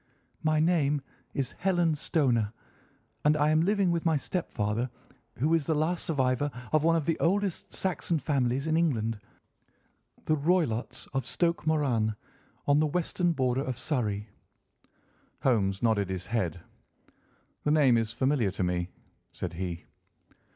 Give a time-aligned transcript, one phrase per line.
[0.41, 0.99] "My name
[1.35, 2.51] is Helen Stoner,
[3.23, 4.89] and I am living with my stepfather,
[5.37, 9.19] who is the last survivor of one of the oldest Saxon families in England,
[10.25, 12.15] the Roylotts of Stoke Moran,
[12.65, 14.27] on the western border of Surrey."
[15.43, 16.61] Holmes nodded his head.
[17.63, 18.89] "The name is familiar to me,"
[19.31, 19.85] said he.